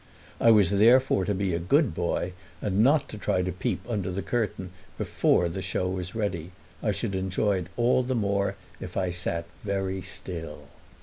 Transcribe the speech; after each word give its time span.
I 0.39 0.49
was 0.49 0.71
therefore 0.71 1.25
to 1.25 1.35
be 1.35 1.53
a 1.53 1.59
good 1.59 1.93
boy 1.93 2.33
and 2.59 2.79
not 2.79 3.07
try 3.07 3.43
to 3.43 3.51
peep 3.51 3.81
under 3.87 4.09
the 4.09 4.23
curtain 4.23 4.71
before 4.97 5.47
the 5.47 5.61
show 5.61 5.87
was 5.87 6.15
ready: 6.15 6.53
I 6.81 6.91
should 6.91 7.13
enjoy 7.13 7.57
it 7.59 7.67
all 7.77 8.01
the 8.01 8.15
more 8.15 8.55
if 8.79 8.97
I 8.97 9.11
sat 9.11 9.45
very 9.63 10.01
still. 10.01 10.63